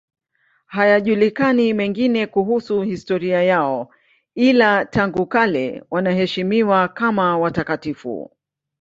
Hayajulikani 0.67 1.73
mengine 1.73 2.27
kuhusu 2.27 2.81
historia 2.81 3.43
yao, 3.43 3.93
ila 4.35 4.85
tangu 4.85 5.25
kale 5.25 5.83
wanaheshimiwa 5.91 6.87
kama 6.87 7.37
watakatifu. 7.37 8.31